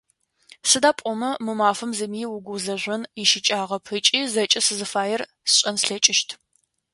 [0.69, 6.29] Сыда пӏомэ мы мафэм зыми угузэжъон ищыкӏагъэп ыкӏи зэкӏэ сызыфаер сшӏэн слъэкӏыщт.